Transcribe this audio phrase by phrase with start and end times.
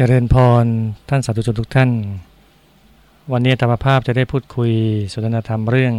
[0.00, 0.66] เจริญพร
[1.08, 1.90] ท่านสาธุชนทุกท่าน
[3.32, 4.72] วันนี้ธรรมภาพจะได้พูดคุย
[5.12, 5.94] สนทนาธรรมเรื่อง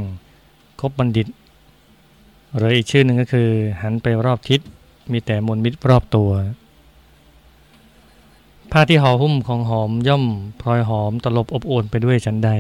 [0.82, 1.28] คบบัณฑิต
[2.56, 3.50] หรืออีกชื่อหนึ่งก็คือ
[3.82, 4.62] หันไปรอบทิศ
[5.12, 6.30] มีแต่มนมิตรรอบตัว
[8.72, 10.26] ผ้าที่ห่อหุ้มของหอมย่อม
[10.62, 12.52] พลอยหอมตลบอบอวนไปด้วยฉันใด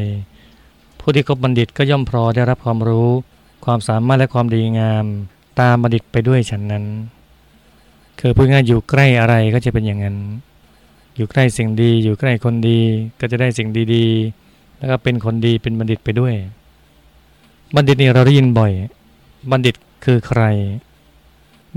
[1.00, 3.10] ผู้ที่คบบัณฑิตก็ย่อมพลอยได้รับความรู้
[3.66, 5.06] ความสามารถและความดีงาม
[5.60, 6.86] ตามบัณฑิตไปด้วยฉันนั้น
[8.20, 10.18] คือพูดง่ายอยู่ใกล้อะไรก็จะเป็นอย่างนั้น
[11.20, 12.80] อยู่ใกล้สิ่งดี อยู่ใกล้คนดี
[13.20, 16.34] ก็จะได้สิ่งดีๆ แล้วก็เป็นคนดีเป็นบัณฑิตไปด้วย
[17.76, 18.72] บัณฑิตนี่เราได้ยินบ่อย
[19.52, 20.42] บัณฑิตคือใคร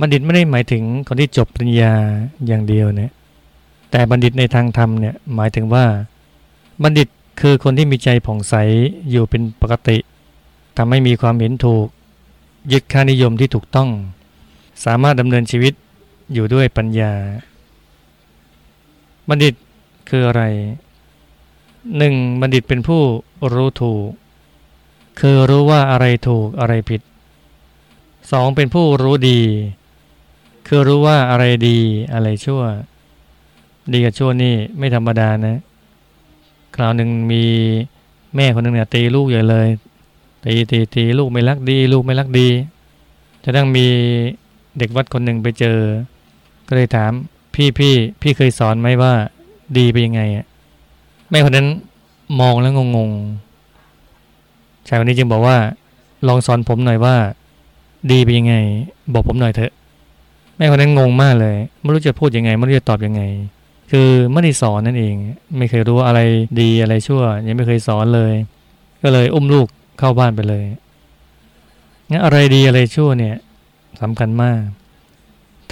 [0.00, 1.94] บัณฑิตไม่ได้หมายถึงคนที่จบปริญญา
[2.46, 3.12] อย่างเดียวเนี่ย
[3.90, 5.84] แต่บัณฑิตในทางธรรมเนี่ยหมายถึงว่า
[6.82, 7.08] บัณฑิต
[7.40, 8.54] คือคนที่มีใจผ่องใส
[9.10, 9.98] อยู่เป็นปกติ
[10.76, 11.86] ทำให้มีความเห็นถูก
[12.72, 13.90] ยึดค่านิยมที่ถูกต้อง
[14.84, 15.72] สามารถดำเนินชีวิต
[16.32, 17.12] อยู่ด้วยปัญญา
[19.32, 19.54] บัณฑิต
[20.10, 20.42] คืออะไร
[21.96, 23.02] หนึ่งบัณฑิตเป็นผู้
[23.52, 24.08] รู้ถูก
[25.20, 27.00] คือรู้ว่าอะไรถูกอะไรผิด
[28.32, 29.40] สองเป็นผู้รู้ดี
[30.66, 31.78] คือรู้ว่าอะไรดี
[32.12, 32.62] อะไรชั่ว
[33.92, 35.56] ดีกับชั่วนี่ไม่ธรรมดานะ
[36.74, 37.44] คราวหนึ่งมี
[38.34, 39.68] แม่คนหนึ่งเนี่ยตีลูกใหญ่เลย
[40.44, 42.48] ตีตีตีลูกไม่รักดี ลูกไม่รักดี
[43.44, 43.86] จะต้องมี
[44.78, 45.78] เด็กวัดคนหนึ่งไปเจอ
[46.68, 47.12] ก็เลยถาม
[47.54, 49.12] พี่พี่พี่เคยสอนไหมว่า
[49.78, 50.46] ดีไปยังไงอะ
[51.30, 51.68] แม่คนนั้น
[52.40, 55.56] มองแล้วงงๆชายคนนี้จึงบอกว่า
[56.28, 57.16] ลองสอนผมหน่อยว่า
[58.10, 58.54] ดีไปยังไง
[59.14, 59.72] บอกผมหน่อยเถอะ
[60.56, 63.22] แม่คนนั้นงงมากเลยไม่รู้จะพูดยังไงไม่รู้จะตอบยังไง
[63.90, 65.14] คือไม่ได้สอนนั่นเอง
[65.56, 66.20] ไม่เคยรู้อะไร
[66.60, 68.34] ดีอะไรชั่ว ยังไม่เคยสอนเลย
[69.02, 69.66] ก็เลยอุ้มลูก
[69.98, 70.64] เข้าบ้านไปเลย
[72.10, 73.36] งั้นอะไรดีอะไรชั่วเนี่ย
[74.00, 74.60] สำคัญมาก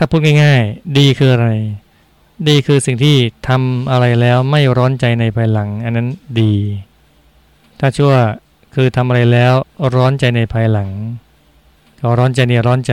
[0.02, 1.48] ถ้าพูดง่ายๆ ดีคืออะไร
[2.48, 3.16] ดีคือสิ่งที่
[3.48, 6.08] ทำอะไรแล้วไม่ร้อนใจในภายหลัง อันนั้น
[6.40, 6.54] ดี
[7.80, 8.12] ถ้าชั่ว
[8.74, 9.54] คือทำอะไรแล้ว
[9.94, 10.90] ร้อนใจในภายหลัง
[11.98, 12.92] เขาร้อนใจเนี่ยร้อนใจ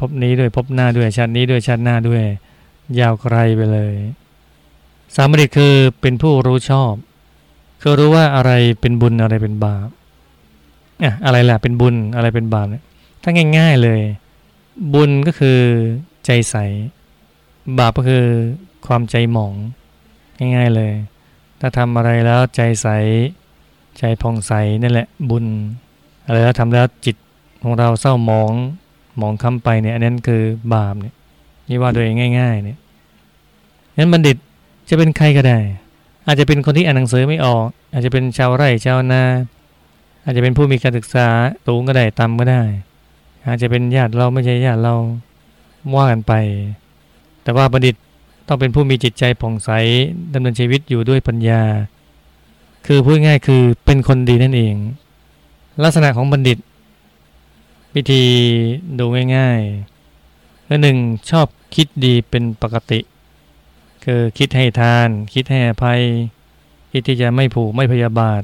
[0.00, 2.22] พบนี้ด้วยพบหน้าด้วยชาตินี้ด้วยชาติหน้าด้วย
[3.00, 3.94] ยาวไกลไปเลย
[5.14, 6.94] สามริคือเป็นผู้รู้ชอบ
[7.82, 9.88] คือรู้ว่าอะไรเป็นบุญอะไรเป็นบาป
[11.02, 12.84] อะอะไรแหละเป็นบุญอะไรเป็นบาปเนี่ย
[13.22, 14.00] ถ้าง่าย ๆเลย
[14.94, 15.60] บุญก็คือ
[16.26, 16.56] ใจใส
[17.78, 18.26] บาปก็คือ
[18.86, 19.54] ความใจหมอง
[20.38, 20.92] ง่ายๆเลย
[21.60, 22.88] ถ้าทำอะไรแล้วใจใส
[23.98, 24.52] ใจผ่องใส
[24.82, 25.44] นั่นแหละบุญ
[26.26, 27.16] อะไรแล้วทำแล้วจิต
[27.62, 28.52] ของเราเศร้าหมอง
[29.18, 30.42] หมองค้ำไปเนี่ยอันนั้นคือ
[30.72, 31.14] บาปเนี่ย
[31.68, 32.06] นี่ว่าโดย
[32.38, 32.78] ง่าย ๆ เนี่ย
[33.96, 34.36] นั้นบัณฑิต
[34.88, 35.58] จะเป็นใครก็ได้
[36.26, 39.22] อาจจะเป็นคนที่อ่านหนังสือไม่ออก อาจจะเป็นชาวไร่ชาวนา
[40.24, 41.28] อาจจะเป็นผู้มีการศึกษา
[41.66, 42.62] สูงก็ได้ต่ำก็ได้
[43.46, 44.94] อาจจะเป็นญาติเราไม่ใช่ญาติเรา
[45.94, 46.32] ว่ากันไป
[47.42, 47.94] แต่ว่าบัณฑิต
[48.48, 49.70] ต้องเป็นผู้มีจิตใจผ่องใส
[50.32, 51.62] ดำเนินชีวิตอยู่ด้วยปัญญา
[52.86, 54.74] คือพูดง่ายคือเป็นคนดีนั่นเอง
[55.82, 56.58] ลักษณะของบัณฑิต
[57.94, 58.24] วิธี
[58.98, 59.04] ดู
[59.36, 60.96] ง่ายๆก็หนึ่ง
[61.30, 63.00] ชอบคิดดีเป็นปกติ
[64.04, 66.00] คือคิดให้ทาน คิดให้อภัย
[66.92, 68.42] คิดที่จะไม่ผูกไม่พยาบาท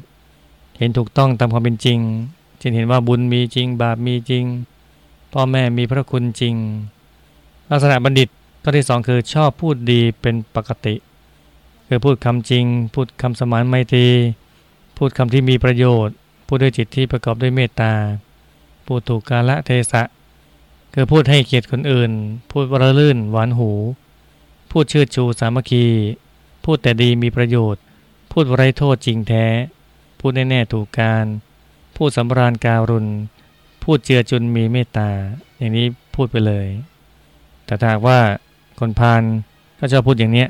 [0.79, 1.99] เห็นถูกต้องตามความเป็นจริง
[2.61, 4.45] จึงเห็นว่าบุญมีจริงบาปมีจริง
[5.33, 6.55] พ่อแม่มีพระคุณจริง
[7.71, 8.29] ลักษณะบัณฑิต
[8.63, 10.95] ข้อที่สองคือชอบพูดดีเป็นปกติ
[11.89, 12.65] คือพูดคำจริง
[12.95, 14.07] พูดคำสมานไมตรี
[14.97, 16.15] พูดคำที่มีประโยชน์
[16.47, 17.93] พูดด้วยจิตที่ประกอบด้วยเมตตา
[18.87, 20.03] พูดถูกกาละเทศะ
[20.95, 22.13] คือพูดให้เกียรติคนอื่น
[22.51, 23.71] พูดวรลื่น หวานหู
[24.71, 25.87] พูดเชิดชูสามัคคี
[26.65, 27.83] พูดแต่ดีมีประโยชน์
[28.31, 29.47] พูดไร้โทษจริงแท้
[30.19, 31.25] พูดแน่ๆถูกการ
[31.97, 33.07] พูดสำราญการุณ
[33.83, 35.11] พูดเจือจุนมีเมตตา
[35.57, 36.67] อย่างนี้พูดไปเลย
[37.71, 38.21] แต่ถ้าว่า
[38.81, 39.23] คนพาล
[39.79, 40.49] ก็ชอบพูดอย่างเนี้ย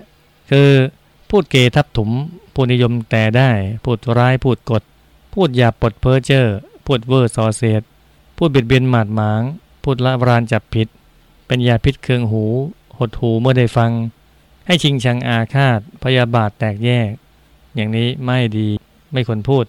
[0.51, 0.69] คือ
[1.31, 2.11] พูดเกทับถม
[2.55, 3.51] พูดนิยมแต่ได้
[3.85, 4.83] พูดร้ายพูดกด
[5.35, 6.47] พูดหยาบปดเพ้อเจ้อ
[6.87, 7.83] พูดเวอร์ซอเสียด
[8.37, 9.43] พูดเบียดเบียนหมาดหมาง
[9.83, 10.89] พูดละรานจับผิด
[11.47, 12.45] เป็นยาพิษเคืองหู
[12.99, 13.91] หดหูเมื่อได้ฟัง
[14.67, 17.11] ให้ชิงชังอาฆาต พยาบาทแตกแยก
[17.75, 18.69] อย่างนี้ไม่ดี
[19.13, 19.65] ไม่ควรพูด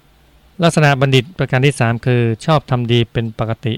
[0.64, 3.74] ลักษณะบัณฑิตประการที่สามคือชอบทำดีเป็นปกติ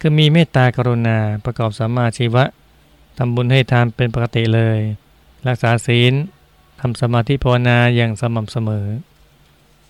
[0.00, 2.44] คือมีเมตตากรุณาประกอบสัมมาชีวะ
[3.18, 4.78] ทำบุญให้ทานเป็นปกติเลย
[5.48, 6.12] รักษาศีล
[6.80, 8.86] ทำสมาธิภาวนาอย่างสม่ำเสมอ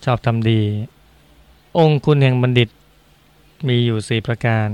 [0.05, 0.61] ชอบทำดี
[1.77, 2.69] องค์คุณแห่งบัณฑิต
[3.67, 4.69] มีอยู่สี่ประการ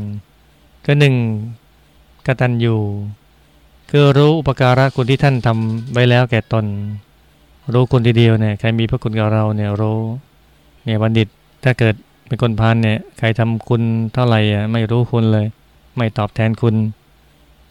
[0.86, 1.16] ก็หนึ่ง
[2.26, 2.76] กตัญญู
[3.90, 6.66] คือรู้อุปการะคุณที่ท่านทำไว้แล้วแก่ตน
[7.74, 10.00] รู้คุณทีเดียวเนี่ยใครมีพระคุณกับเราเนี่ยรู้
[10.84, 11.28] เนี่ยบัณฑิต
[11.64, 11.96] ถ้าเกิด
[12.28, 13.82] เป็นคนพานเนี่ยใครทำคุณ
[14.14, 15.46] เท่าไหร่อะไม่รู้คุณเลย
[15.98, 16.76] ไม่ตอบแทนคุณ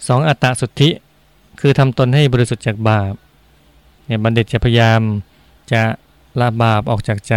[0.08, 0.90] สองอัตตสุทธิ
[1.60, 3.12] คือทำตนให้บริสุทธิ์จากบาป
[4.06, 5.00] เนี่ยบัณฑิตจะพยายาม
[5.72, 5.82] จะ
[6.40, 7.34] ละบาปออกจากใจ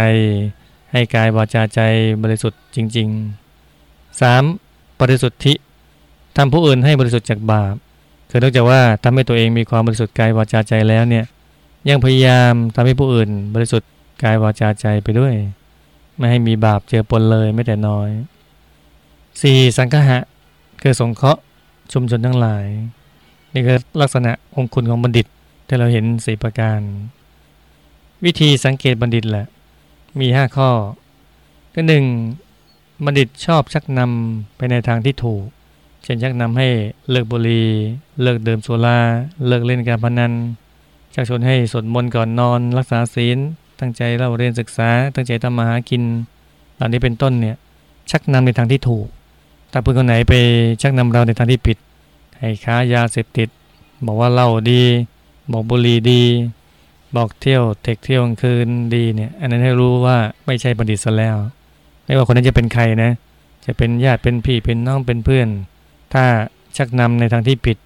[0.92, 1.80] ให้กายวาจาใจ
[2.22, 3.08] บริสุทธิ์จริง
[3.64, 5.00] ๆ 3.
[5.00, 5.54] บริสุทธิ
[6.36, 7.74] ทำผู้อื่นให้บริสุทธิ์จากบาป
[8.30, 11.24] คือนอกจากว่าทำให้ตัวเองมีความบริสุทธิ์กายวาจาใจแล้วเนี่ย
[11.88, 13.90] ยังพยายามทำให้ผู้อื่นบริสุทธิ์
[14.22, 15.34] กายวาจาใจไปด้วย
[16.16, 18.08] ไม่ให้มีบาปเจอปนเลยไม่แต่น้อย
[18.72, 19.76] 4.
[19.76, 20.22] สังฆะ
[20.82, 21.42] คือสงเคราะห์
[21.92, 22.66] ชุมชนทั้งหลาย
[23.52, 25.26] นี่คือลักษณะองคุณของบัณฑิต
[25.66, 26.80] ที่เราเห็นสี่ประการ
[28.24, 29.46] วิธีสังเกตบัณฑิตแหละ
[30.20, 30.70] มีห้าข้อ
[31.74, 32.04] ก็หนึ่ง
[33.04, 35.44] บัณฑิตชอบชักนำไปในทางที่ถูก
[36.02, 36.68] เช่นชักนำให้
[37.10, 37.68] เลิกบุหรี่
[38.22, 38.98] เลิกดื่มสุรา
[39.46, 40.32] เลิกเล่นการพนัน
[41.14, 43.38] ชักชวนให้สวดมนต์ก่อนนอน รักษาศีล
[43.80, 46.02] ตั้งใจเล่าเรียนศึกษา ตั้งใจทำมาหากิน
[46.76, 47.56] เหล่านี้เป็นต้นเนี่ย
[48.10, 49.06] ชักนำในทางที่ถูก
[49.76, 50.34] ถ้าเพื่อนคนไหนไป
[50.82, 51.78] ชักนำเราในทางที่ผิด
[52.38, 53.48] ให้ค้ายาเสพติด
[54.06, 54.82] บอกว่าเล่าดี
[55.52, 56.22] บอกบุหรี่ดี
[57.16, 61.36] บอกเที่ยวเทคเที่ยวกลางคืนดีเนี่ย อันนั้นให้รู้ว่าไม่ใช่บัณฑิตซะแล้ว
[62.04, 63.12] ไม่ว่าคนนั้นจะเป็นใครนะ
[63.64, 65.48] จะเป็นญาติเป็นพี่เป็นน้องเป็นเพื่อน
[66.12, 66.24] ถ้า
[66.76, 67.76] ชักนำในทางที่ผิด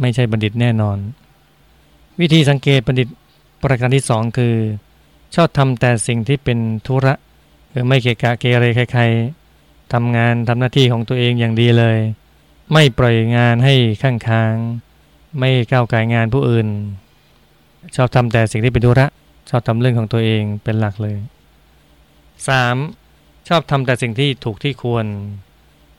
[0.00, 0.98] ไม่ใช่บัณฑิตแน่นอน
[2.20, 3.08] วิธีสังเกตบัณฑิต
[3.62, 4.54] ประการที่สองคือ
[5.34, 7.14] ชอบทำแต่สิ่งที่เป็นธุระ
[7.72, 9.43] คือไม่เกะกะเกเรใครๆ
[9.94, 11.98] ทำงานทำหน้าที่ของตัวเองอย่างดีเลย
[12.72, 14.54] ไม่ปล่อยงานให้ข้างค้าง
[15.38, 16.68] ไม่ก้าวไก่งานผู้อื่น
[17.96, 19.06] ชอบทำแต่สิ่งที่เป็นธุระ
[19.50, 21.18] ชอบทำเรื่องของตัวเองเป็นหลักเลย
[22.72, 23.48] 3.
[23.48, 25.06] ชอบทำแต่สิ่งที่ถูกที่ควร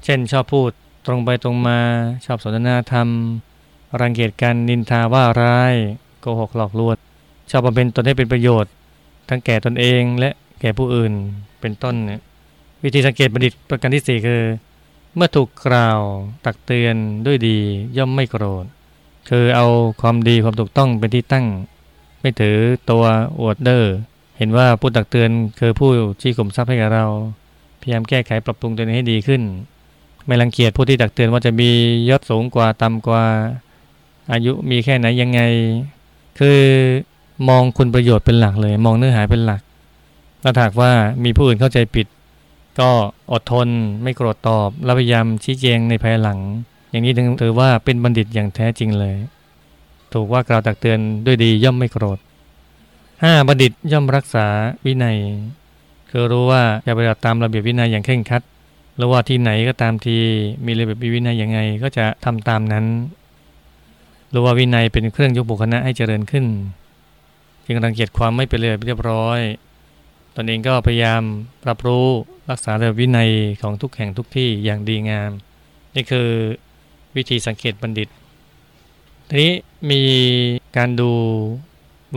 [0.03, 0.71] เช่นชอบพูด
[1.05, 1.79] ตรงไปตรงมา
[2.25, 3.07] ชอบสนทนาธรรม
[4.01, 5.73] รังเกียจการนินทาว่าร้าย
[6.21, 6.97] โกหกหลอกลวง
[7.49, 8.71] ชอบบำเพ็ญตนให้เป็นประโยชน์
[9.29, 10.29] ทั้งแก่ตนเองและ
[10.61, 11.13] แก่ผู้อื่น
[11.61, 12.21] เป็นต้นเนี่ย
[12.85, 14.41] วิธีสังเกตบัณฑิตประการที่ 4 คือ
[15.15, 15.99] เมื่อถูกกล่าว
[16.45, 16.95] ตักเตือน
[17.25, 17.57] ด้วยดี
[17.97, 18.65] ย่อมไม่โกรธ
[19.29, 19.67] คือเอา
[20.01, 21.45] ความดีความถูกต้องเป็นที่ตั้ง
[22.21, 22.57] ไม่ถือ
[22.89, 23.03] ตัว
[23.39, 23.83] อวดเดอ้อ
[24.37, 25.29] เห็นว่าผู้ตักเตือน
[25.59, 25.89] คือผู้
[26.21, 27.05] ชี้กลุ่มทรัพย์ให้กับเรา
[27.81, 29.41] พยายามแก้ไขปรับปรุงตัวเองให้ดีขึ้น
[30.25, 31.69] ไม่รังเกียจผู้ที่ตักเตือนว่าจะมี
[32.09, 33.23] ยศสูงกว่าต่ำกว่า
[34.31, 35.41] อายุมีแค่ไหนยังไง
[36.39, 36.59] คือ
[37.49, 39.61] มองคุณประโยชน์เป็นหลักเลย มองเนื้อหาเป็นหลัก
[40.43, 40.91] ถ้าถากว่า
[41.23, 42.07] มีผู้อื่นเข้าใจผิด
[42.79, 42.89] ก็
[43.31, 43.67] อดทน
[44.03, 46.39] ไม่โกรธตอบ และพยายามชี้แจงในภายหลัง
[46.89, 49.15] อย่างนี้ถึงถือว่าเป็นบัณฑิตอย่างแท้จริงเลย
[50.13, 52.19] ถูกว่ากล่าวตักเตือนด้วยดีย่อมไม่โกรธ
[52.83, 53.47] 5.
[53.47, 54.45] บัณฑิตย่อมรักษา
[54.85, 55.17] วินัย
[56.09, 58.41] คือรู้ว่าจะปฏิบัติตามระเบียบวินัยอย่างเคร่งครัด
[58.97, 60.17] หรือว่าที่ไหนก็ตามที
[60.65, 62.85] มีระเบียบวินัยยังไงก็จะทำตามนั้น
[64.33, 66.45] รู้ว่าวินัยเป็นเครื่องยกบุคคลให้เจริญขึ้น
[67.65, 69.39] จึงรังเกียจความไม่เป็นระเบียบเรียบร้อย
[70.35, 71.21] ตนเองก็พยายาม
[71.69, 72.07] รับรู้
[72.49, 75.31] รักษาระเบียบวินัยของทุกแห่งทุกที่อย่างดีงาม
[75.95, 76.27] นี่คือ
[77.15, 78.07] วิธีสังเกตบัณฑิต
[79.29, 79.53] ทีนี้
[79.91, 80.01] มี
[80.77, 81.11] การดู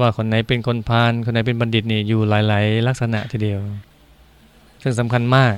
[0.01, 3.61] ว่าคนไหนเป็นคนพาลคนไหนเป็นบัณฑิตนี่อยู่หลาย ๆ ลักษณะทีเดียว
[4.83, 5.55] ซึ่งสำคัญมาก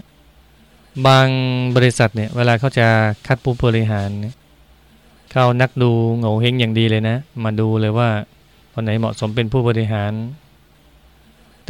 [1.06, 1.28] บาง
[1.76, 2.86] บริษัทเนี่ยเวลาเขาจะ
[3.26, 4.34] คัดผู้บริหารเนี่ย
[5.32, 8.08] เขานักดูโง่เฮงอย่างดีเลยนะ มาดูเลยว่า
[8.74, 10.12] คนไหนเหมาะสมเป็นผู้บริหาร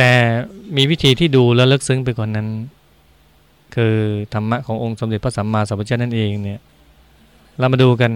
[0.03, 0.15] แต่
[0.77, 2.49] มีวิธีที่ดูแล้วลึกซึ้งไปกว่านนั้น
[3.75, 3.95] คือ
[4.33, 6.61] ธรรมะขององค์สมเด็จพระสัมมาสัมพุทธเจ้านั่นเองเนี่ย
[7.59, 8.13] เรามาดูกัน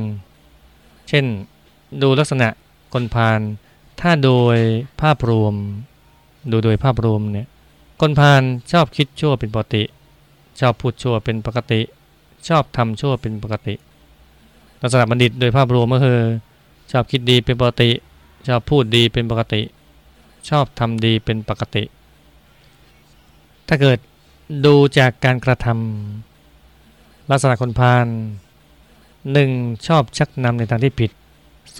[1.08, 1.24] เช่น
[2.02, 2.48] ดูลักษณะ
[2.92, 3.40] คนพาล
[4.00, 4.56] ถ้าโดย
[5.02, 5.54] ภาพรวม
[6.52, 7.48] ดูโดยภาพรวมเนี่ย
[8.00, 9.82] คนพาลชอบคิดชั่วเป็นปกติ
[10.60, 11.80] ชอบพูดชั่วเป็นปกติ
[12.48, 13.74] ชอบทำชั่วเป็นปกติ
[14.82, 16.20] ลักษณะบัณฑิตโดยภาพรวมก็คือ
[16.92, 17.90] ชอบคิดดีเป็นปกติ
[18.48, 19.62] ชอบพูดดีเป็นปกติ
[20.48, 21.84] ชอบทำดีเป็นปกติ
[23.68, 23.98] ถ้าเกิด
[24.66, 28.06] ดูจากการกระทำลักษณะคนพาล
[29.32, 29.50] หนึ่ง
[29.86, 31.10] ชอบชักนำในทางที่ผิด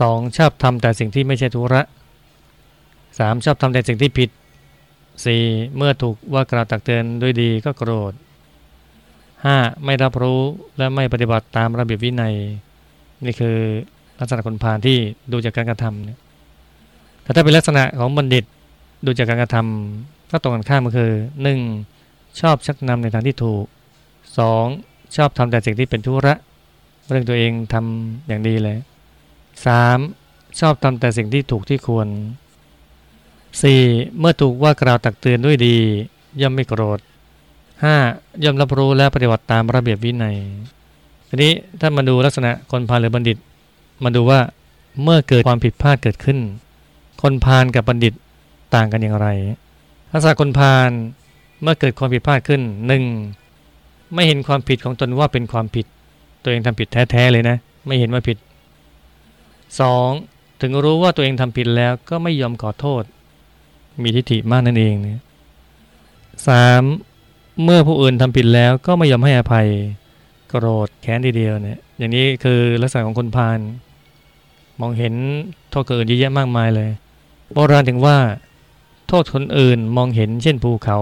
[0.01, 1.83] สองชอบทำแต่สิ่งที่ไม่ใช่ธุระ
[3.19, 4.31] สามชอบทำแต่สิ่งที่ผิด
[5.25, 5.43] สี่
[5.77, 8.13] เมื่อถูกว่ากล่าวตักเตือนด้วยดีก็โกรธ
[9.45, 10.41] ห้าไม่รับรู้
[10.79, 12.35] และไม่ปฏิบัติตามระเบียบวินัย
[13.25, 13.57] นี่คือ
[14.19, 14.97] ลักษณะคนพาลที่
[15.33, 16.19] ดูจากการกระทำเนี่ย
[17.23, 18.45] แต่ถ้าเป็นลักษณะของบัณฑิต
[19.05, 21.13] ดูจากการกระทำก็ตรงกันข้ามก็คือ
[21.75, 22.41] 1.
[22.41, 23.65] ชอบชักนำในทางที่ถูก
[24.41, 25.17] 2.
[25.17, 26.35] ชอบทำแต่สิ่งที่เป็นธุระ
[27.11, 28.79] เรื่องตัวเองทำอย่างดีเลย
[29.89, 30.61] 3.
[30.61, 32.09] ชอบทำแต่สิ่งที่ถูกที่ควร
[33.33, 34.19] 4.
[34.19, 35.77] เมื่อถูกว่ากล่าวตักเตือนด้วยดี
[36.41, 36.99] ย่อมไม่โกรธ
[37.73, 38.45] 5.
[38.45, 40.37] ย่อมรับรู้และปฏิบัติตามระเบียบวินัย
[41.29, 43.37] ทีนี้ถ้ามาดูลักษณะคนพาลหรือบัณฑิต
[44.05, 44.41] มาดูว่า
[45.03, 46.39] เมื่อเกิดความผิดพลาดเกิดขึ้น
[47.23, 48.15] คนพาลกับบัณฑิต
[48.75, 49.29] ต่างกันอย่างไร
[50.13, 50.91] ลักษณะคนพาล
[51.63, 53.03] เมื่อเกิดความผิดพลาดขึ้นหนึ่ง
[54.15, 55.87] ไม่เห็นความผิดของตนว่าเป็นความผิด
[56.43, 58.39] ตัวเองทำผิดแท้ๆเลยนะ ไม่เห็นว่าผิด
[59.79, 60.61] 2.
[60.61, 63.03] ถถึงรู้ว่าตัวเองทำผิดแล้วก็ไม่ยอมขอโทษ
[64.03, 65.21] มีทิฏฐิมากนั่นเองเนี่ย
[66.49, 66.83] สาม
[67.63, 69.69] เมื่อผู้อื่นทำผิดแล้วก็ไม่ยอมให้อภัย
[70.49, 73.59] โกรธแค้นทีเดียวเนี่ยอย่างนี้คือลักษณะของคนพาล
[74.81, 75.15] มองเห็น
[75.71, 76.91] โทษเกิดเยอะแยะมากมายเลย
[77.53, 78.17] โบราณถึงว่า
[79.15, 80.99] ทษคนอื่นมองเห็นเช่นภูเขา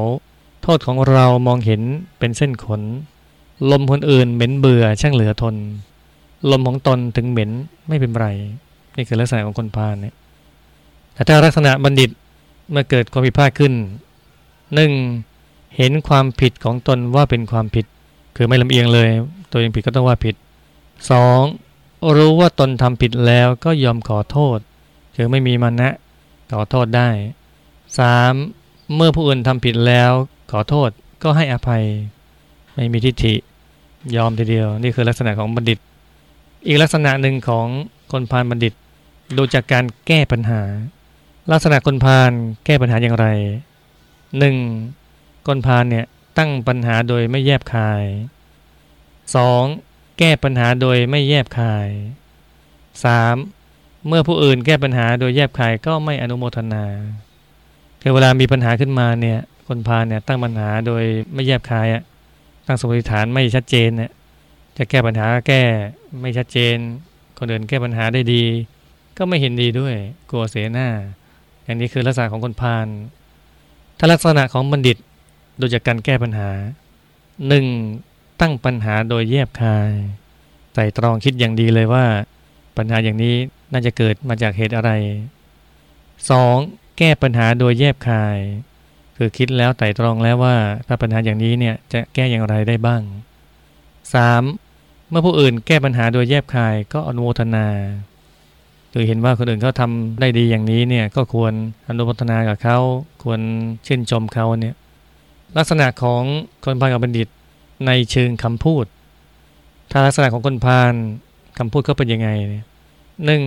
[0.62, 1.82] โทษของเรามองเห็น
[2.18, 2.82] เป็นเส้นขน
[3.70, 5.54] ลมคนอื่นเหม็นเบื่อช่างเหลือทน
[6.50, 7.50] ลมของตนถึงเหม็น
[7.88, 8.28] ไม่เป็นไร
[8.96, 10.14] นี่คือลักษณะของคนพาลเนี่ย
[11.14, 12.10] แต่ถ้าลักษณะบัณฑิต
[12.70, 13.72] เมื่อเกิดความผิดพลาดขึ้น
[14.74, 14.92] หนึ่ง
[15.76, 17.86] เห็นความผิดของตนว่าเป็นความผิด
[18.36, 19.08] คือไม่ลำเอียงเลย
[19.50, 20.34] ตัวเองผิดก็ต้องว่าผิด
[21.46, 22.16] 2.
[22.16, 24.58] รู้ว่าตนทำผิดแล้วก็ยอมขอโทษ
[25.16, 25.94] คือไม่มีมันนะ
[26.52, 27.08] ขอโทษได้
[28.00, 28.94] 3.
[28.94, 30.12] เมื่อผู้อื่นทำผิดแล้ว
[30.50, 30.90] ขอโทษ
[31.22, 31.84] ก็ให้อภัย
[32.74, 33.34] ไม่มีทิฏฐิ
[34.16, 35.78] ยอมทีเดียว นี่คือลักษณะของบัณฑิต
[36.66, 37.66] อีกลักษณะหนึ่งของ
[38.12, 38.74] คนพาลบัณฑิต
[39.36, 40.62] ดูจากการแก้ปัญหา
[41.52, 42.30] ลักษณะคนพาล
[42.64, 43.26] แก้ปัญหาอย่างไร
[44.36, 45.46] 1.
[45.46, 46.06] คนพาลเนี่ย
[46.38, 48.04] ตั้งปัญหาโดยไม่แยบคาย
[49.32, 50.18] 2.
[50.18, 51.88] แก้ปัญหาโดยไม่แยบคาย
[53.22, 54.06] 3.
[54.08, 56.84] เมื่อผู้อื่นแก้ปัญหาโดยแยบคายก็ไม่อนุโมทนา
[58.04, 61.04] คือเวลามีปัญหาขึ้นมาเนี่ย คนพาเนี่ยตั้งปัญหาโดย
[61.34, 62.02] ไม่แยบคายอะ
[62.66, 64.10] ตั้งสมมติฐานไม่ชัดเจนเนี่ย
[64.76, 65.62] จะแก้ปัญหาแก้
[66.20, 66.76] ไม่ชัดเจน
[67.38, 68.44] คนอื่นแก้ปัญหาได้ดี
[69.16, 69.94] ก็ไม่เห็นดีด้วย
[70.30, 70.88] กลัวเสียหน้า
[71.64, 72.86] อย่างนี้คือลักษณะของคนพาล
[73.98, 74.98] ถ้าลักษณะของบัณฑิต
[75.58, 76.50] โดูจากการแก้ปัญหา
[77.48, 77.66] หนึ่ง
[78.40, 79.90] ตั้งปัญหาโดยแยบคาย
[80.74, 82.04] ใส่ตรองคิดอย่างดีเลยว่า
[82.76, 83.34] ปัญหาอย่างนี้
[83.72, 84.90] น่าจะเกิดมาจากเหตุอะไร
[86.30, 86.81] 2.
[87.04, 88.38] แก้ปัญหาโดยแยบคาย
[89.16, 90.56] คือคิดแล้วไต่ตรองแล้วว่า
[90.86, 93.02] ถ้าปัญหาอย่างนี้เนี่ยจะแก้อย่างไรได้บ้าง
[94.26, 95.08] 3.
[95.10, 97.66] เมื่อผู้อื่นแก้ปัญหาโดยแยบคายก็อนุโมทนา
[98.92, 101.52] คือเห็นว่าคนอื่นเขาทำได้ดีอย่างนี้เนี่ยก็ควร
[101.88, 102.78] อนุโมทนากับเขา
[103.22, 103.40] ควร
[103.86, 104.74] ชื่นชมเขาเนี่ย
[105.56, 106.22] ลักษณะของ
[106.64, 107.28] คนพาลกับบัณฑิต
[107.86, 108.84] ในเชิงคำพูด
[109.90, 110.92] ถ้าลักษณะของคนพาล
[111.58, 112.66] คำพูดเขาเป็นยังไงเนี่ย
[113.24, 113.42] หนึ่ง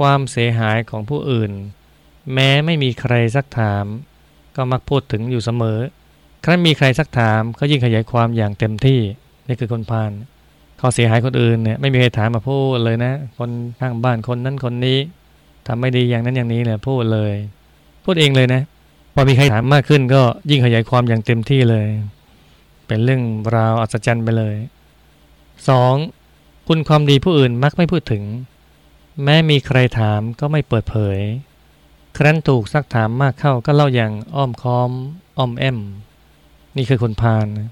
[0.00, 1.52] ความเสียหายของผู้อื่น
[2.32, 3.84] แม้ไม่มีใครซักถาม
[4.56, 5.78] ก็มักพูดถึงอยู่เสมอ
[6.44, 9.00] ครั้นมีใครซักถามเขายิ่งขยายความอย่างเต็มที่
[9.46, 10.10] นี่คือคนพาล
[10.78, 13.50] เขาเสียหายคนอื่นเนี่ยไม่มีใครถามมาพูดเลยนะ คน
[13.80, 14.98] ข้างบ้านคนนั้นคนนี้
[15.66, 17.32] ทำไม่ดีอย่างนั้นอย่างนี้เนี่ยพูดเลย
[18.04, 18.62] พูดเองเลยนะ
[19.14, 21.88] พอมีใครถามมากขึ้นก็ยิ่งขยายความอย่างเต็มที่เลย
[22.86, 23.22] เป็นเรื่อง
[23.56, 24.54] ราวอัศจรรย์ไปเลย
[25.82, 26.68] 2.
[26.68, 28.22] คุณความดีผู้อื่นมักไม่พูดถึง
[29.24, 31.18] แม้มีใครถามก็ไม่เปิดเผย
[32.16, 34.90] ครั้นถูกซักถามมากเข้าก็เล่าอย่างอ้อมค้อม
[35.38, 35.78] อ้อมแอม
[36.76, 37.70] นี่คือคนพาลนะ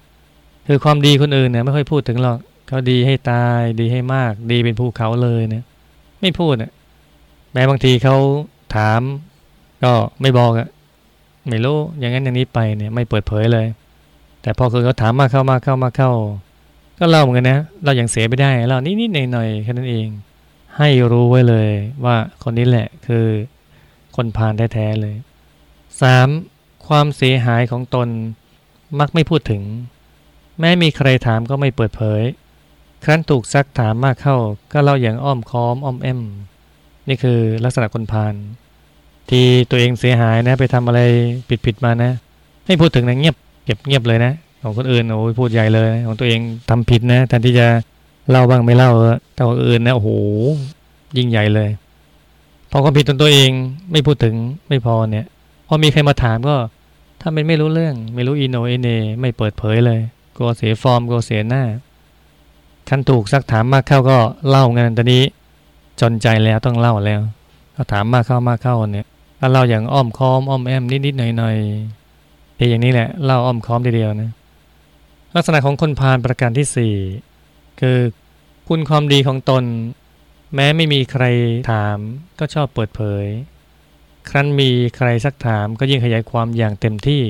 [0.67, 5.63] คือความดีคนอื่นเนี่ยไม่ค่อยพูดถึงหรอกเขาดีให้ตายดีให้มาก ดีเป็นภูเขาเลยเนี่ย
[6.21, 6.71] ไม่พูดอะ
[7.53, 8.15] แม้บางทีเขา
[8.75, 9.01] ถาม
[9.83, 10.67] ก็ไม่บอกอะ
[11.49, 13.67] ไม่รู้อย่างนั้นอย่างนี้ไปเนี่ยไม่เปิดเผยเลย
[14.41, 16.11] แต่พอคนเขาถามมากเข้ามากเข้ามากเข้า
[16.99, 20.07] ก็เล่าเหมือนกันนะเราอย่างเสียไม่ได้เล่านิดๆหน่อยๆแค่นั้นเอง
[20.77, 21.69] ให้รู้ไว้เลย
[22.05, 23.25] ว่าคนนี้แหละคือ
[24.15, 25.15] คนพาลแท้ๆเลย
[26.01, 26.87] 3.
[26.87, 28.07] ความเสียหายของตน
[28.99, 29.61] มักไม่พูดถึง
[30.59, 32.21] แม้มีใครถามก็ไม่เปิดเผย
[33.03, 34.35] ครั้นถูกซักถามมากเข้า
[34.73, 36.21] ก็เล่าอย่างอ้อมค้อมอ้อมแอม
[37.07, 38.33] นี่คือลักษณะคนพาล
[39.29, 41.01] ที่ตัวเองเสียหายนะ ไปทำอะไร
[41.49, 42.11] ผิดผิดมานะ
[42.65, 46.39] ไม่พูดถึงนะเงียบเก็บเงียบเลยนะ ของคนอื่นโอ้ยพูดใหญ่เลยของตัวเอง
[46.69, 47.67] ทำผิดนะแทนที่จะ
[48.29, 48.91] เล่าบ้างไม่เล่า
[49.33, 50.09] แต่ของอื่นนะโอ้โห
[51.17, 51.69] ยิ่งใหญ่เลย
[52.75, 53.51] พอความผิดตนตัวเอง
[53.91, 54.35] ไม่พูดถึง
[54.69, 55.25] ไม่พอเนี่ย
[55.67, 56.55] พอมีใครมาถามก็
[57.21, 58.89] ถ้าเป็นไม่รู้เรื่อง ไม่รู้อีโนเอเน
[59.21, 59.99] ไม่เปิดเผยเลย
[60.37, 61.63] กลัวเสียฟอร์มกลัวเสียหน้า
[62.89, 64.17] ขั้นถูกซักถามมากเข้าก็
[64.49, 65.23] เล่าเงินตอนนี้
[66.01, 67.21] จนใจแล้วต้องเล่าแล้ว
[67.75, 69.07] ถ้าถามมากเข้ามากเข้าเนี่ย
[69.39, 74.31] ถ้าเล่าอย่างอ้อมค้อมอ้อมแอมนิดๆหน่อยๆที่อย่างนี้แหละเล่าอ้อมค้อมทีเดียวนะ
[75.35, 76.93] ลักษณะของคนพาลประการที่สี่
[77.79, 77.97] คือ
[78.67, 79.63] คุณความดีของตน
[80.55, 81.25] แม้ไม่มีใคร
[81.71, 81.97] ถาม
[82.39, 83.25] ก็ชอบเปิดเผย
[84.29, 87.23] ครั้นมีใครสักถามก็ยิ่งขยายความอย่างเต็มที่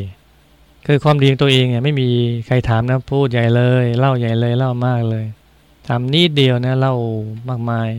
[0.87, 2.09] คือความดีของตัวเองเนี่ยไม่มี
[2.47, 5.25] ใครถามนะพูดใหญ่เลย เล่าใหญ่เลยเล่ามากเลย
[5.87, 6.95] ทำนิดเดียวนะเล่า
[7.49, 7.89] มากมาย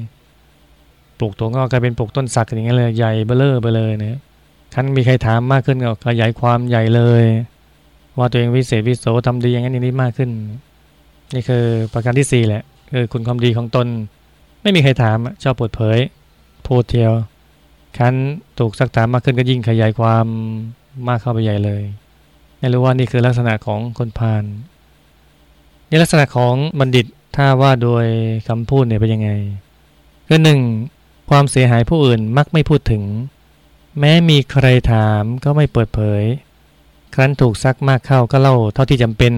[1.18, 4.18] ปลูกตัวงอกกลายเป็นปลูกต้นสักอย่างเงี้ยเลยใหญ่เบ้อเลอไปเลยเนี่ย
[4.74, 7.24] ครั้นมีใครถามมากขึ้นก็ขยายความใหญ่เลย
[8.18, 10.30] ว่าตัวเองวิเศษวิโสทำดีอย่างนั้นอย่างนี้มากขึ้น
[11.34, 12.62] นี่คือประการที่สี่แหละ
[12.92, 13.86] คือคุณความดีของตน
[14.64, 15.98] ไม่มีใครถามชอบเปิดเผย
[16.66, 17.12] พูดเทียว
[17.96, 18.14] ครั้น
[18.58, 20.26] ถูกสักถามมากขึ้นก็ยิ่งขยายความ
[21.08, 21.82] มากเข้าไปใหญ่เลย
[22.58, 24.44] ไม่รู้ว่านี่คือลักษณะของคนพาล
[25.88, 28.04] นี่ลักษณะของบัณฑิตถ้าว่าโดย
[28.48, 29.30] คำพูดเนี่ยเป็นยังไง
[30.28, 30.60] คือหนึ่ง
[31.30, 33.02] ความเสียหายผู้อื่นมักไม่พูดถึง
[33.98, 36.22] แม้มีใครถามก็ไม่เปิดเผย
[37.14, 39.32] ครั้นถูกซักมากเข้าก็เล่าเท่าที่จำเป็น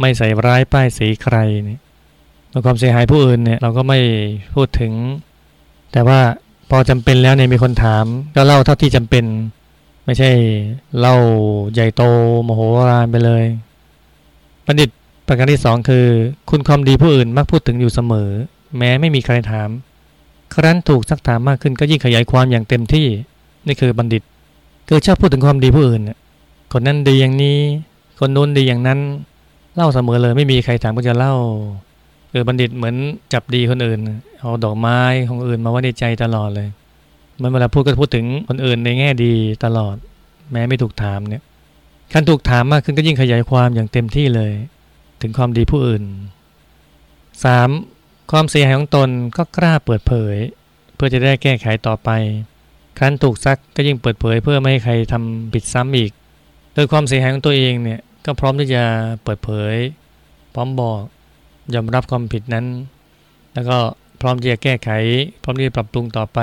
[0.00, 1.80] ไม่ใส่ร้ายป้ายสีใครเนี่ย
[2.64, 3.98] ความเสียหายผู้อื่นเนี่ยเราก็ไม่
[4.54, 4.92] พูดถึง
[5.92, 6.20] แต่ว่า
[6.70, 8.04] พอจำเป็นแล้วเนี่ยมีคนถาม
[8.36, 9.24] ก็เล่าเท่าที่จำเป็น
[10.04, 10.30] ไม่ใช่
[11.00, 11.16] เล่า
[11.72, 12.02] ใหญ่โต
[12.44, 12.60] โมโห
[12.90, 13.44] รานไปเลย
[14.66, 14.90] บัณฑิต
[15.26, 16.06] ประการที่สองคือ
[16.50, 18.30] คุณความดีผู้อื่นมักพูดถึงอยู่เสมอ
[18.78, 19.68] แม้ไม่มีใครถาม
[20.54, 23.06] ครั้นถูกซักถามมากขึ้นก็ยิ่งขยายความอย่างเต็มที่
[23.66, 24.22] นี่คือบัณฑิต
[24.88, 26.02] คือชอบพูดถึงความดีผู้อื่น
[26.72, 27.58] คนนั้นดีอย่างนี้
[28.20, 28.98] คนนู้นดีอย่างนั้น
[29.74, 31.34] เล่าเสมอเลยไม่มีใครถามก็จะเล่า
[32.32, 32.96] คือบัณฑิตเหมือน
[33.32, 33.98] จับดีคนอื่น
[34.40, 36.68] เอาดอกไม้ของอื่นมาไว้ในใจตลอดเลย
[37.42, 39.96] มันเวลาพูดก็พูดถึงคนอื่นในแง่ดีตลอด
[40.52, 41.42] แม้ไม่ถูกถามเนี่ย
[42.12, 44.52] คันถูกถามมากขึ้นก็ยิ่งขยายความอย่างเต็มที่เลย
[45.22, 46.04] ถึงความดีผู้อื่น
[47.36, 48.30] 3.
[48.32, 50.36] ความเสียหายของตนก็กล้าเปิดเผย
[50.94, 52.10] เพื่อจะได้แก้ไขต่อไป
[52.98, 56.10] ครั้นถูกซักก็ยิ่งเปิดเผย เพื่อไม่ให้ใครทำผิดซ้ำอีก
[56.74, 58.82] โดยความเสียหายของตัวเองเนี่ยก็พร้อมที่จะ
[59.24, 59.74] เปิดเผย
[60.54, 61.02] พร้อมบอก
[61.74, 62.66] ยอมรับความผิดนั้น
[63.54, 63.78] แล้วก็
[64.20, 64.90] พร้อมที่จะแก้ไข
[65.42, 66.38] พร้อมที่จะปรับปรุงต่อไป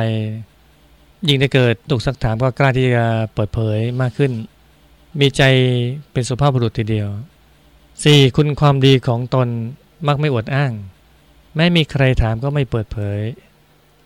[1.28, 4.32] ยิ่งถ้าเกิดถูกสักถามก็กล้าที่จะเปิดเผยมากขึ้น
[5.20, 5.44] มีใจ
[6.12, 7.10] เป็นสุภาพบุรุษทีเดียว
[7.74, 8.36] 4.
[8.36, 9.48] คุณความดีของตน
[10.08, 10.72] มักไม่อวดอ้าง
[11.56, 13.20] แม้มีใครถามก็ไม่เปิดเผย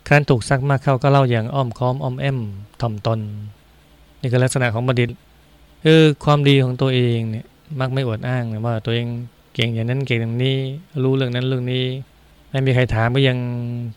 [0.07, 2.39] ครั้นถูกซักมากเข้าก็เล่าอย่างอ้อมค้อมอ้อมแอม
[2.81, 3.19] ถ่อมตน
[4.19, 5.09] นี่คือลักษณะของบัณฑิต
[5.86, 7.45] คือความดีของตัวเองเนี่ย
[7.79, 9.07] มักไม่อวดอ้างว่าตัวเอง
[9.60, 10.58] เก่งอย่างนั้นเก่งอย่างนี้
[11.04, 11.86] รู้เรื่องนั้นเรื่องนี้
[12.50, 13.38] ไม่มีใครถามก็ยัง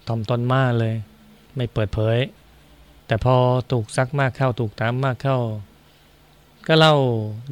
[0.09, 0.95] ถ่อมตนมากเลย
[1.57, 2.19] ไม่เปิดเผย
[3.07, 3.35] แต่พอ
[3.71, 5.39] ถูกซักมากเข้าถูกถามมากเข้า
[6.67, 6.95] ก็เล่า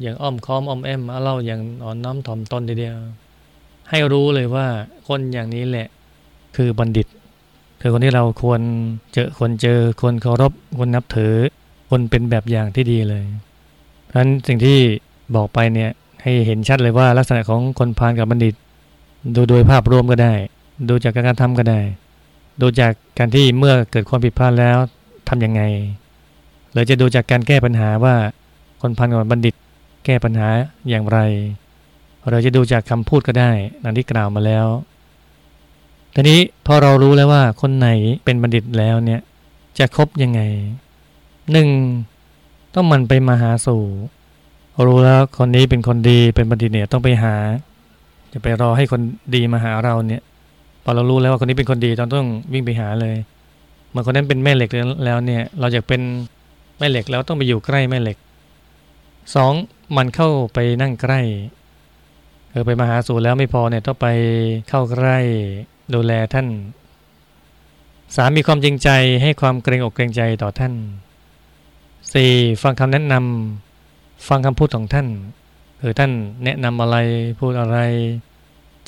[0.01, 2.97] อย่างอ้อมค้อมอ้อมแอมเล่าอย่างอ่อนน้อมถ่อมตนทีเดียว
[3.89, 4.67] ให้รู้เลยว่า
[5.07, 5.87] คนอย่างนี้แหละ
[6.55, 7.07] คือบัณฑิต
[7.81, 8.61] คือคนที่เราควร
[9.13, 11.35] เจอคนเจอคนเคารพคนนับถือ
[11.89, 13.23] คนเป็นแบบอย่างที่ดีเลย
[14.07, 14.79] เพราะฉะนั้นสิ่งที่
[15.35, 18.55] บอกไปเนี่ย ให้เห็นชัดเลยว่าลักษณะของคนพาลกับบัณฑิต
[19.35, 20.33] ดูโดยภาพรวมก็ได้
[20.89, 21.79] ดูจากการทำก็ได้
[22.61, 24.77] ดูจากการที่เมื่อเกิดความผิดพลาดแล้ว
[25.29, 25.61] ทํำยังไง
[26.71, 28.15] หรือจะดูจากการแก้ปัญหาว่า
[28.81, 29.55] คนพาลกับบัณฑิต
[30.05, 30.47] แก้ปัญหา
[30.89, 31.19] อย่างไร
[32.29, 33.51] เราจะดูจากคำพูดก็ได้
[33.83, 34.67] ดังที่กล่าวมาแล้ว
[36.15, 37.89] ทีนี้พอเรารู้แล้วว่าคนไหน
[38.23, 39.21] เป็นบัณฑิตแล้วเนี่ย
[39.79, 40.41] จะคบยังไง
[41.51, 41.67] หนึ่ง
[42.73, 43.83] ต้องมันไปมาหาสู่
[44.87, 47.35] รู้แล้วคนนี้เป็นคนดีเป็นบัณฑิตเนี่ยต้องไปหา
[48.33, 49.01] จะไปรอให้คน
[49.35, 50.21] ดีมาหาเราเนี่ย
[50.83, 53.15] พอเรารู้แล้วว่าคนนี้เป็นคนดีต้องต้องวิ่งไปหาเลย
[53.91, 54.69] เมื่อคนนั้นเป็นแม่เหล็ก
[55.05, 56.01] แล้วเนี่ย เราอยากเป็น
[56.79, 58.17] แม่เหล็กแล้วต้องไปอยู่ใกล้แม่เหล็ก
[59.35, 59.53] สอง
[59.95, 61.21] มันเข้าไปนั่งใกล้
[62.51, 64.07] เออไปมาหาสู่แล้วไม่พอเนี่ยต้องไป
[64.69, 65.19] เข้าใกล้
[65.93, 66.47] ดูแลท่าน
[68.15, 68.89] สามมีความจริงใจ
[69.21, 70.73] ให้ความเกรงอกเกรงใจต่อท่าน
[72.13, 73.68] สี่ฟังคำแนะนำ
[74.27, 75.07] ฟังคำพูดของท่าน
[75.79, 76.11] เออท่าน
[76.43, 76.97] แนะนำอะไร
[77.39, 77.77] พูดอะไร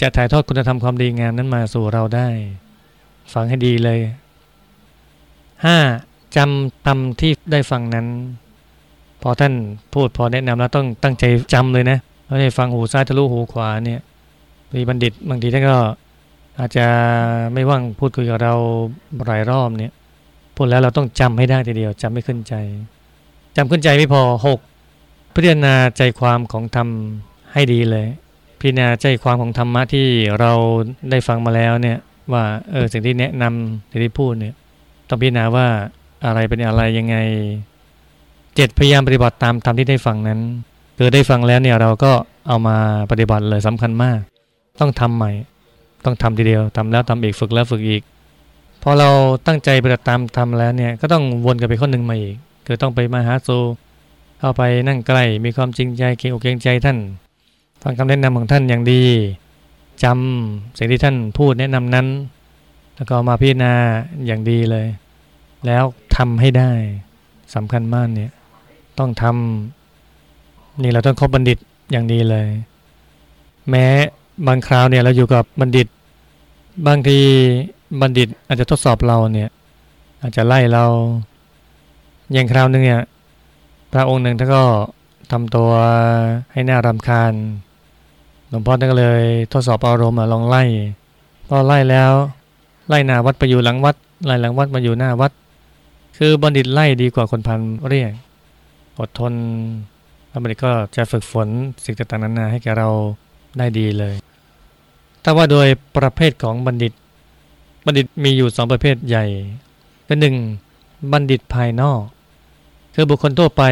[0.02, 2.28] จะถ่ายทอดคุณธรรมความดีงามนั้นมาสู่เราได้
[3.34, 4.00] ฟังให้ดีเลย
[5.58, 6.36] 5.
[6.36, 8.08] จำตำที่ได้ฟังนั้น
[9.22, 9.54] พอท่าน
[9.94, 14.02] พูดพอแนะนำแล้วต้องตั้งใจจำเลยนะไม่ได้ฟังหูซ้ายทะลุหูขวาเนี่ย
[14.76, 15.78] มีบัณฑิตบางทีท่านก็
[16.60, 16.86] อาจจะ
[17.54, 18.54] ไม่ว่างพูดคุยกับเรา
[19.26, 19.92] หลายรอบเนี่ย
[20.56, 22.54] พูดแล้วเราต้องจำให้ได้ทีเดียวจำไม่ขึ้นใจ
[23.58, 24.60] จำขึ้นใจไม่พอหก
[25.34, 26.88] พิจารณาใจความของธรรม
[27.54, 28.08] ให้ดีเลย
[28.60, 30.08] พิจารณาใจความของธรรมะที่
[30.40, 30.52] เรา
[31.10, 31.98] ได้ฟังมาแล้วเนี่ย
[32.34, 34.54] ว่าเออสิ่งที่แนะนำสิ่งที่พูดเนี่ย
[35.08, 35.68] ต้องพิจารณาว่า
[36.26, 37.18] อะไรเป็นอะไรยังไง
[38.56, 40.40] เจ็ดพยายามปฏิบัติตามธรรมที่ได้ฟังนั้น
[40.98, 42.12] คือได้ฟังแล้วเนี่ยเราก็
[42.48, 42.78] เอามา
[43.12, 44.20] ปฏิบัติเลยสำคัญมาก
[44.80, 45.32] ต้องทำใหม่
[46.06, 48.02] ต้องทำทีเดียวทำแล้วทำอีกฝึกแล้วฝึกอีก
[48.84, 49.10] พอเรา
[49.48, 53.50] ตั้งใจปฏิบัติตามทำแล้วเนี่ยก็ต้องวนกันไปข้อหนึ่งมาอีกคือต้องไปมาหาโซ
[54.44, 56.98] เข้าไปนั่งใกล้มีความจริงใจเกรงอกเกรงใจท่าน
[57.82, 59.04] ฟังคำแนะนำของท่านอย่างดี
[60.04, 62.08] จำสิ่งที่ท่านพูดแนะนำนั้น
[62.96, 63.74] แล้วก็มาพิจารณา
[64.26, 64.88] อย่างดีเลย
[65.66, 65.84] แล้ว
[66.16, 66.72] ทำให้ได้
[67.56, 68.32] สำคัญมากเนี่ย
[69.00, 71.58] ต้องทำนี่เราต้องคบบัณฑิต
[71.92, 72.48] อย่างดีเลย
[73.70, 73.86] แม้
[74.48, 75.88] บางคราวเนี่ยเราอยู่กับบัณฑิต
[76.88, 77.20] บางที
[78.02, 79.50] บัณฑิตอาจจะทดสอบเราเนี่ย
[80.22, 80.86] อาจจะไล่เรา
[82.34, 83.02] อย่างคราวหนึ่งเนี่ย
[83.94, 84.64] พระองค์หนึ่งท่านก็
[85.32, 85.70] ทำตัว
[86.52, 87.34] ให้หน่ารำคาญ
[88.50, 89.24] หลวงพ่อท่านก็เลย
[89.54, 90.64] ทดสอบอารมณ์ลองไล่
[91.48, 92.12] พอไล่แล้ว
[92.90, 95.32] ไล่หน้าวัดไปอยู่หลังวัดไล่หลังวัดมาอยู่หน้าวัด
[96.18, 98.12] คือบัณฑิตไล่ดีกว่าคนพันเรียก
[99.00, 99.34] อดทน
[100.30, 101.48] แล้วบัณฑิตก็จะฝึกฝน
[101.84, 102.90] สิ่งต่างๆนานาให้แกเรา
[103.58, 104.16] ได้ดีเลย
[105.22, 106.94] แต่ว่าโดยประเภทของบัณฑิต
[107.86, 109.26] บัณฑิตมีอยู่สองประเภทใหญ่
[110.06, 110.36] เป็นหนึ่ง
[111.12, 112.02] บัณฑิตภายนอก
[112.96, 113.64] คือบุคคลทั่วไป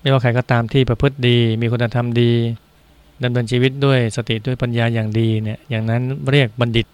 [0.00, 2.32] ไม่ว่าใครก็ตามที่ประพฤติดี มีคุณธรรมดี
[3.22, 6.86] ดำเนินชีวิตด้วยสติด้วยปัญญาอย่างดีเนี่ยอย่างนั้นเรียกบัณฑิต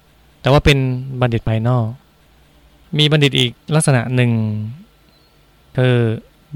[0.42, 0.78] แต่ว่าเป็น
[1.20, 1.86] บัณฑิตภายนอก
[2.98, 4.32] มีบัณฑิตอีกลักษณะหนึ่ง
[5.76, 5.96] คือ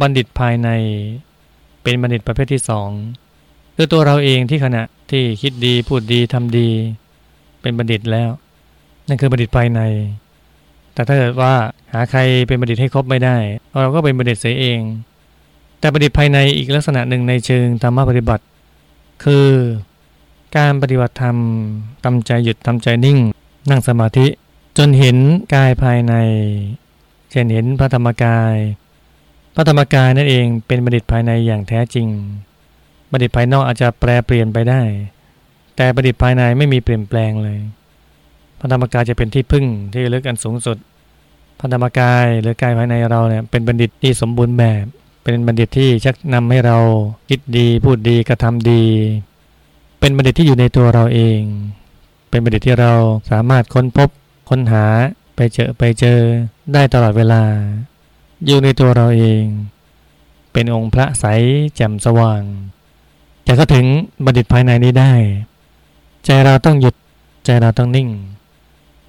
[0.01, 0.69] บัณฑิตภายใน
[1.83, 2.89] เป็นบัณฑิตประเภทที่สอง
[3.77, 6.69] คือตัวเราเองที่ขณะที่คิดดีพูดดีทำดี
[7.63, 8.31] เป็นบัณฑิตแล้ว
[9.09, 9.81] นั่นคือบัณฑิตภายใน
[10.95, 11.55] แต่ถ้าเกิดว่า
[11.93, 13.37] หาใครเป็นบัณฑิตให้ครบไม่ได้
[13.81, 14.81] เราก็เป็นบัณฑิตเสียเอง
[15.79, 18.45] แต่บัณฑิตภายในอีกลักษณะหนึ่งในเชิงธรรมปฏิบัติ
[19.25, 19.49] คือ
[20.57, 21.37] การปฏิบัติธรรม
[22.05, 23.19] ทำใจหยุดทำใจนิ่ง
[23.71, 24.27] นั่งสมาธิ
[24.79, 25.17] จนเห็น
[25.55, 26.15] กายภายใน
[27.31, 28.55] เช่นเห็นพระธรรมกาย
[29.55, 32.09] พระธรรมกายนั่นเองเป็นบัณฑิตภายในอย่างแท้จริง
[33.11, 34.83] บัณฑิตภายนอกอาจจะแปรเปลี่ยนไปได้
[35.77, 37.59] แต่บัณฑิตภายในไม่มีเปลี่ยนแปลงเลย
[38.65, 40.77] พระธรรมกายจะเป็นที่พึ่งที่ลึกอันสูงสุด
[41.59, 44.85] พระธรรมกายหรือกายภายในเราเนี่ยเป็นบัณฑิตที่สมบูรณ์แบบ
[45.23, 46.77] เป็นบัณฑิตที่ชักนำให้เรา
[47.29, 48.85] คิดดีพูดดีกระทำดี
[50.01, 51.41] เป็นบัณฑิตที่อยู่ในตัวเราเอง
[52.31, 52.93] เป็นบัณฑิตที่เรา
[53.31, 54.09] สามารถค้นพบ
[54.49, 54.85] ค้นหา
[55.37, 56.19] ไปเจอไปเจอ
[56.73, 57.43] ได้ตลอดเวลา
[58.47, 59.43] อยู่ในตัวเราเอง
[60.53, 61.25] เป็นองค์พระใส
[61.75, 62.43] แจ่มสว่าง
[63.47, 63.87] จะเข้าถึง
[64.25, 65.13] บัณฑิตภายในนี้ได้
[66.25, 66.95] ใจเราต้องหยุด
[67.45, 68.09] ใจเราต้องนิ่ง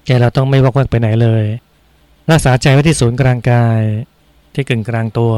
[0.06, 1.44] ใจเราต้องไม่วอกแวกไปไหนเลย
[2.30, 3.80] รักษาใจไว้ที่ศูนย์กลางกาย
[4.54, 5.34] ที่กึ่งกลางตัว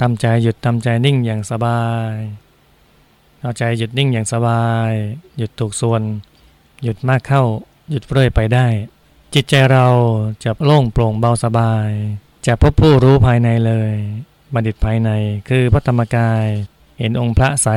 [0.00, 2.12] ทำใจหยุดทำใจนิ่งอย่างสบาย
[3.40, 4.92] เอาใจหยุดนิ่งอย่างสบาย
[5.36, 6.02] หยุดถูกส่วน
[6.82, 7.42] หยุดมากเข้า
[7.90, 8.66] หยุดเรื่อยไปได้
[9.34, 9.86] จิตใจเรา
[10.44, 11.88] จะโล่งโปร่งเบาสบาย
[12.46, 13.92] จะพบผู้รู้ภายในเลย
[14.54, 15.10] บัณฑิตภายใน
[15.48, 16.44] คือพระธรรมกาย
[16.98, 17.68] เห็นองค์พระใส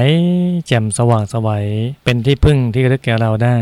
[0.67, 1.67] แจ่มสว่างสวัย
[2.03, 3.57] เป็นที่พึ่งที่ระลึกแก่เราได้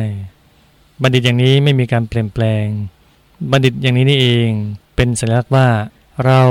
[1.01, 2.65] บัณฑิตอย่างนี้ไม่มีการเปลี่ยนแปลง
[3.51, 4.49] บัณฑิตอย่างนี้นี่เอง
[4.95, 5.67] เป็นสัญลักษณ์ว่า
[6.25, 6.41] เรา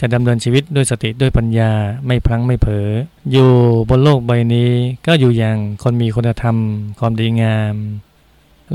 [0.00, 1.72] จะดำเนินชีวิตด้วยสติด้วยปัญญา
[2.06, 2.88] ไม่พลั้งไม่เผลอ
[3.32, 3.50] อยู่
[3.88, 4.70] บนโลกใบนี้
[5.06, 6.56] ก็อยู่อย่างคนมีคุณธรรม
[6.98, 7.74] ความดีงาม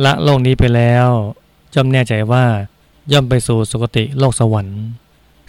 [0.03, 1.07] ละโลกนี้ไปแล้ว
[1.73, 2.45] จอมแน่ใจว่า
[3.11, 4.81] ย่อมไปสู่สุคติโลกสวรรค์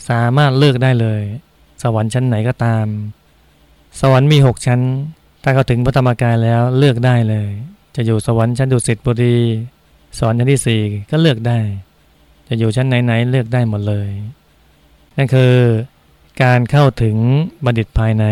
[0.09, 1.23] สามารถเลือกได้เลย
[1.83, 2.87] สวรรค์ชั้นไหนก็ตาม
[4.01, 4.81] สวรรค์มีหกชั้น
[5.43, 7.51] ถ้าเขาถึงพระธรรมกายแล้วเลือกได้เลย
[7.97, 9.37] จะอยู่สวรรค์ชั้นดุสิตบุรี
[10.19, 11.59] สวรรค์ชั้นที่สี่ก็เลือกได้
[12.49, 14.09] จะอยู่ชั้นไหนๆเลือกได้หมดเลย
[15.17, 15.55] นั่นคือ
[16.43, 17.17] การเข้าถึง
[17.65, 18.25] บัณฑิตภายใน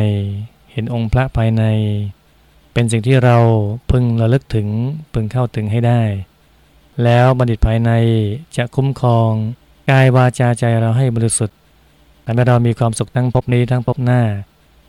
[0.72, 1.64] เห็นองค์พระภายใน
[2.72, 3.36] เป็นสิ่งที่เรา
[3.90, 4.68] พึงระลึกถึง
[5.12, 6.02] พึงเข้าถึงให้ได้
[7.04, 7.90] แล้วบัณฑิตภายใน
[8.56, 9.30] จะคุ้มครอง
[9.90, 11.58] กายวาจาใจเราให้บริสุทธิ์
[12.24, 14.22] ทำให้เรามีความสุขทั้งพบนี้ทั้งพบหน้า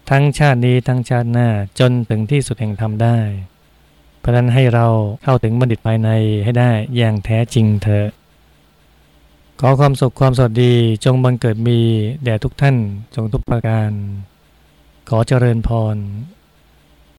[0.10, 1.48] ทั้งชาตินี้ทั้งชาติหน้า
[1.80, 3.18] จนถึงที่สุดแห่งธรรมได้
[4.26, 4.88] เพราะนั้นให้เรา
[5.24, 6.10] เข้าถึงบัณฑิตภายใน
[6.44, 8.08] ให้ได้อย่างแท้จริงเถอะ
[9.60, 10.74] ขอความสุขความสวัสดี
[11.06, 11.80] จงบังเกิดมี
[12.24, 12.76] แด่ทุกท่าน
[13.16, 13.90] จงทุกประการ
[15.10, 15.96] ขอเจริญพร